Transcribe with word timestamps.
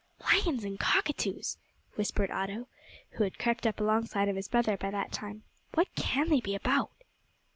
"Lions 0.21 0.63
and 0.63 0.79
cockatoos!" 0.79 1.57
whispered 1.93 2.31
Otto, 2.31 2.67
who 3.11 3.23
had 3.23 3.37
crept 3.37 3.67
up 3.67 3.79
alongside 3.79 4.29
of 4.29 4.35
his 4.35 4.47
brother 4.47 4.75
by 4.75 4.89
that 4.89 5.11
time, 5.11 5.43
"what 5.75 5.93
can 5.95 6.27
they 6.29 6.41
be 6.41 6.55
about?" 6.55 6.89